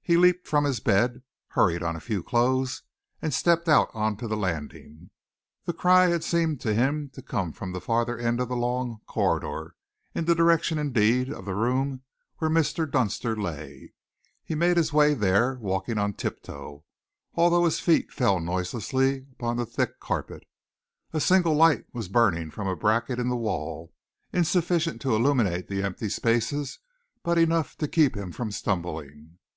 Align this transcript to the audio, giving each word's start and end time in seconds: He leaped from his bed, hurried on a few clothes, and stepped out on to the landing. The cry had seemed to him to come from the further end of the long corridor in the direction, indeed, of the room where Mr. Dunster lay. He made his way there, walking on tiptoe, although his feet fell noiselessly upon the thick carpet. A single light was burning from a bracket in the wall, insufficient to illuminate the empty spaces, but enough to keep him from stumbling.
He 0.00 0.16
leaped 0.16 0.46
from 0.46 0.62
his 0.62 0.78
bed, 0.78 1.22
hurried 1.48 1.82
on 1.82 1.96
a 1.96 2.00
few 2.00 2.22
clothes, 2.22 2.84
and 3.20 3.34
stepped 3.34 3.68
out 3.68 3.90
on 3.94 4.16
to 4.18 4.28
the 4.28 4.36
landing. 4.36 5.10
The 5.64 5.72
cry 5.72 6.06
had 6.06 6.22
seemed 6.22 6.60
to 6.60 6.72
him 6.72 7.10
to 7.14 7.20
come 7.20 7.52
from 7.52 7.72
the 7.72 7.80
further 7.80 8.16
end 8.16 8.38
of 8.38 8.46
the 8.46 8.54
long 8.54 9.00
corridor 9.08 9.74
in 10.14 10.24
the 10.26 10.36
direction, 10.36 10.78
indeed, 10.78 11.32
of 11.32 11.46
the 11.46 11.56
room 11.56 12.02
where 12.38 12.48
Mr. 12.48 12.88
Dunster 12.88 13.34
lay. 13.34 13.92
He 14.44 14.54
made 14.54 14.76
his 14.76 14.92
way 14.92 15.14
there, 15.14 15.56
walking 15.56 15.98
on 15.98 16.12
tiptoe, 16.14 16.84
although 17.34 17.64
his 17.64 17.80
feet 17.80 18.12
fell 18.12 18.38
noiselessly 18.38 19.26
upon 19.32 19.56
the 19.56 19.66
thick 19.66 19.98
carpet. 19.98 20.44
A 21.12 21.18
single 21.18 21.54
light 21.54 21.86
was 21.92 22.08
burning 22.08 22.52
from 22.52 22.68
a 22.68 22.76
bracket 22.76 23.18
in 23.18 23.28
the 23.30 23.34
wall, 23.36 23.92
insufficient 24.32 25.00
to 25.00 25.16
illuminate 25.16 25.66
the 25.66 25.82
empty 25.82 26.08
spaces, 26.08 26.78
but 27.24 27.36
enough 27.36 27.74
to 27.78 27.88
keep 27.88 28.16
him 28.16 28.30
from 28.30 28.52
stumbling. 28.52 29.38